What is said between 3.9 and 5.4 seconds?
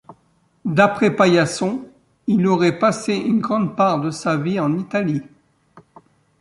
de sa vie en Italie.